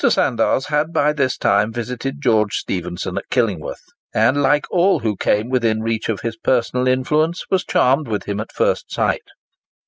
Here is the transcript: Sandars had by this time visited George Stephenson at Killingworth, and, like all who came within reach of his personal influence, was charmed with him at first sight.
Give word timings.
Sandars 0.03 0.65
had 0.69 0.91
by 0.91 1.13
this 1.13 1.37
time 1.37 1.71
visited 1.71 2.23
George 2.23 2.55
Stephenson 2.55 3.19
at 3.19 3.29
Killingworth, 3.29 3.83
and, 4.15 4.41
like 4.41 4.65
all 4.71 5.01
who 5.01 5.15
came 5.15 5.47
within 5.47 5.81
reach 5.83 6.09
of 6.09 6.21
his 6.21 6.37
personal 6.37 6.87
influence, 6.87 7.45
was 7.51 7.63
charmed 7.63 8.07
with 8.07 8.23
him 8.23 8.39
at 8.39 8.51
first 8.51 8.91
sight. 8.91 9.29